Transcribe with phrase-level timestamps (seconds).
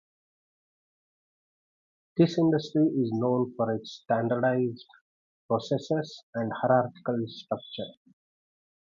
[2.17, 4.87] This industry is known for its standardized
[5.47, 7.93] processes and hierarchical structure.